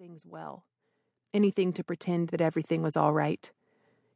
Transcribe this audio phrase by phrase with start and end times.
[0.00, 0.64] things well.
[1.34, 3.50] Anything to pretend that everything was all right.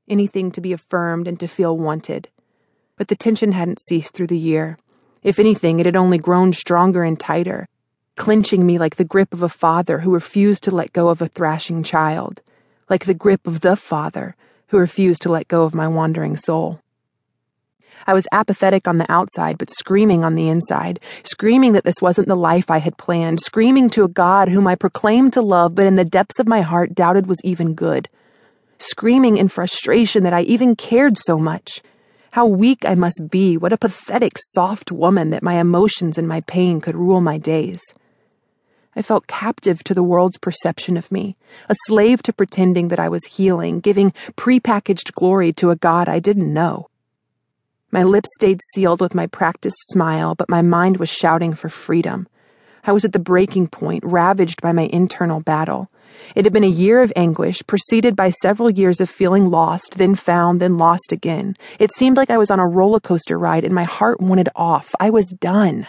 [0.09, 2.31] Anything to be affirmed and to feel wanted.
[2.97, 4.79] But the tension hadn't ceased through the year.
[5.23, 7.69] If anything, it had only grown stronger and tighter,
[8.17, 11.29] clenching me like the grip of a father who refused to let go of a
[11.29, 12.41] thrashing child,
[12.89, 14.37] like the grip of the father
[14.69, 16.81] who refused to let go of my wandering soul.
[18.07, 22.29] I was apathetic on the outside, but screaming on the inside, screaming that this wasn't
[22.29, 25.87] the life I had planned, screaming to a God whom I proclaimed to love, but
[25.87, 28.09] in the depths of my heart doubted was even good,
[28.79, 31.83] screaming in frustration that I even cared so much.
[32.33, 36.41] How weak I must be, what a pathetic, soft woman that my emotions and my
[36.41, 37.81] pain could rule my days.
[38.97, 41.37] I felt captive to the world's perception of me,
[41.69, 46.21] a slave to pretending that I was healing, giving prepackaged glory to a God I
[46.21, 46.89] didn't know.
[47.95, 52.27] My lips stayed sealed with my practiced smile, but my mind was shouting for freedom.
[52.83, 55.89] I was at the breaking point, ravaged by my internal battle.
[56.35, 60.17] It had been a year of anguish, preceded by several years of feeling lost, then
[60.17, 61.57] found, then lost again.
[61.79, 64.93] It seemed like I was on a roller coaster ride, and my heart wanted off.
[64.99, 65.87] I was done.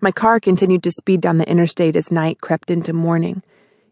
[0.00, 3.42] My car continued to speed down the interstate as night crept into morning.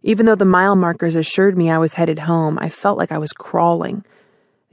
[0.05, 3.18] Even though the mile markers assured me I was headed home, I felt like I
[3.18, 4.05] was crawling.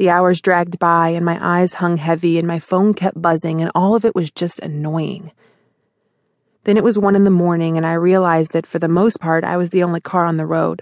[0.02, 3.70] The hours dragged by, and my eyes hung heavy, and my phone kept buzzing, and
[3.76, 5.30] all of it was just annoying.
[6.64, 9.44] Then it was one in the morning, and I realized that for the most part
[9.44, 10.82] I was the only car on the road.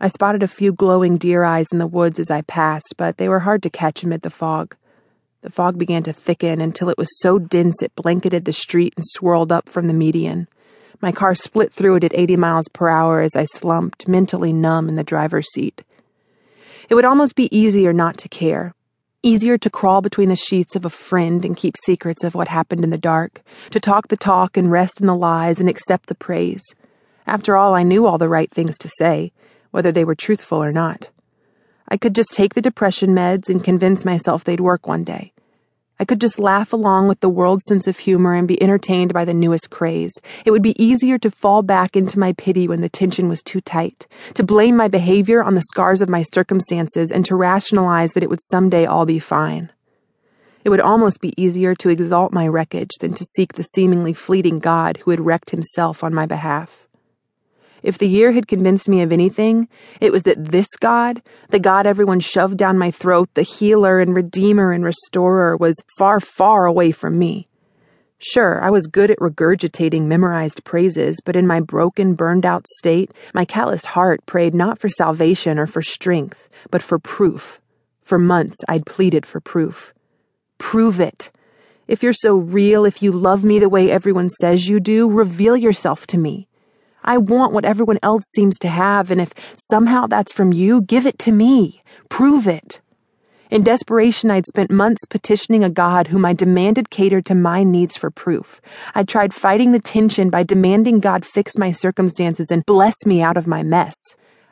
[0.00, 3.28] I spotted a few glowing deer eyes in the woods as I passed, but they
[3.28, 4.74] were hard to catch amid the fog.
[5.42, 9.04] The fog began to thicken until it was so dense it blanketed the street and
[9.06, 10.48] swirled up from the median.
[11.02, 14.88] My car split through it at 80 miles per hour as I slumped, mentally numb
[14.88, 15.84] in the driver's seat.
[16.88, 18.74] It would almost be easier not to care.
[19.22, 22.84] Easier to crawl between the sheets of a friend and keep secrets of what happened
[22.84, 26.14] in the dark, to talk the talk and rest in the lies and accept the
[26.14, 26.62] praise.
[27.26, 29.32] After all, I knew all the right things to say,
[29.70, 31.08] whether they were truthful or not.
[31.88, 35.33] I could just take the depression meds and convince myself they'd work one day.
[36.00, 39.24] I could just laugh along with the world's sense of humor and be entertained by
[39.24, 40.12] the newest craze.
[40.44, 43.60] It would be easier to fall back into my pity when the tension was too
[43.60, 48.24] tight, to blame my behavior on the scars of my circumstances, and to rationalize that
[48.24, 49.70] it would someday all be fine.
[50.64, 54.58] It would almost be easier to exalt my wreckage than to seek the seemingly fleeting
[54.58, 56.83] God who had wrecked himself on my behalf.
[57.84, 59.68] If the year had convinced me of anything,
[60.00, 64.14] it was that this God, the God everyone shoved down my throat, the healer and
[64.14, 67.46] redeemer and restorer, was far, far away from me.
[68.18, 73.12] Sure, I was good at regurgitating memorized praises, but in my broken, burned out state,
[73.34, 77.60] my calloused heart prayed not for salvation or for strength, but for proof.
[78.02, 79.92] For months, I'd pleaded for proof.
[80.56, 81.30] Prove it.
[81.86, 85.54] If you're so real, if you love me the way everyone says you do, reveal
[85.54, 86.48] yourself to me.
[87.04, 91.06] I want what everyone else seems to have, and if somehow that's from you, give
[91.06, 91.82] it to me.
[92.08, 92.80] Prove it.
[93.50, 97.96] In desperation, I'd spent months petitioning a God whom I demanded catered to my needs
[97.96, 98.60] for proof.
[98.94, 103.36] I'd tried fighting the tension by demanding God fix my circumstances and bless me out
[103.36, 103.94] of my mess.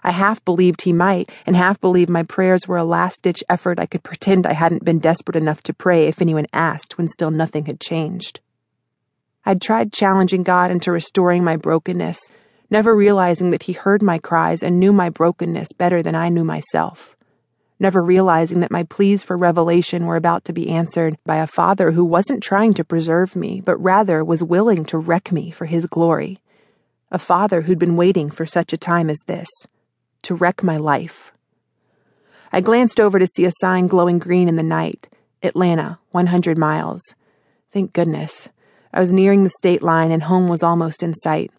[0.05, 3.81] I half believed he might, and half believed my prayers were a last ditch effort
[3.81, 7.31] I could pretend I hadn't been desperate enough to pray if anyone asked when still
[7.31, 8.41] nothing had changed.
[9.45, 12.21] I'd tried challenging God into restoring my brokenness,
[12.73, 16.43] never realizing that he heard my cries and knew my brokenness better than I knew
[16.43, 17.15] myself.
[17.79, 21.91] Never realizing that my pleas for revelation were about to be answered by a father
[21.91, 25.85] who wasn't trying to preserve me, but rather was willing to wreck me for his
[25.85, 26.41] glory.
[27.11, 29.51] A father who'd been waiting for such a time as this
[30.23, 31.31] to wreck my life.
[32.53, 35.09] I glanced over to see a sign glowing green in the night
[35.43, 37.03] Atlanta, 100 miles.
[37.71, 38.49] Thank goodness.
[38.95, 41.51] I was nearing the state line and home was almost in sight.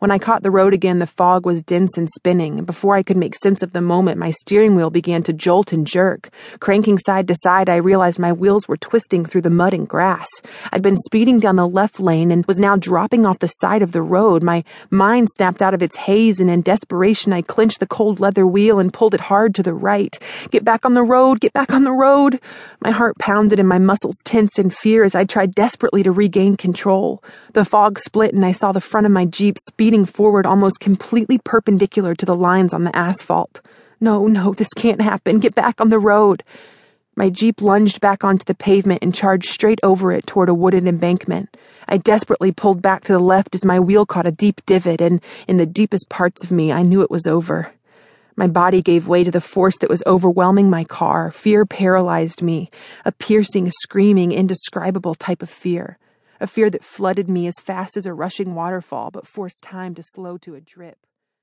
[0.00, 3.16] When I caught the road again, the fog was dense and spinning, before I could
[3.16, 6.30] make sense of the moment, my steering wheel began to jolt and jerk.
[6.60, 10.28] Cranking side to side, I realized my wheels were twisting through the mud and grass.
[10.72, 13.90] I'd been speeding down the left lane and was now dropping off the side of
[13.90, 14.44] the road.
[14.44, 18.46] My mind snapped out of its haze, and in desperation, I clenched the cold leather
[18.46, 20.16] wheel and pulled it hard to the right.
[20.52, 21.40] Get back on the road!
[21.40, 22.38] Get back on the road!
[22.80, 26.56] My heart pounded and my muscles tensed in fear as I tried desperately to regain
[26.56, 27.24] control.
[27.52, 31.38] The fog split, and I saw the front of my Jeep speeding forward almost completely
[31.38, 33.60] perpendicular to the lines on the asphalt.
[34.00, 35.40] No, no, this can't happen.
[35.40, 36.44] Get back on the road.
[37.16, 40.86] My Jeep lunged back onto the pavement and charged straight over it toward a wooded
[40.86, 41.56] embankment.
[41.88, 45.20] I desperately pulled back to the left as my wheel caught a deep divot, and
[45.48, 47.72] in the deepest parts of me, I knew it was over.
[48.38, 51.32] My body gave way to the force that was overwhelming my car.
[51.32, 52.70] Fear paralyzed me,
[53.04, 55.98] a piercing, screaming, indescribable type of fear
[56.40, 60.04] a fear that flooded me as fast as a rushing waterfall but forced time to
[60.04, 60.98] slow to a drip.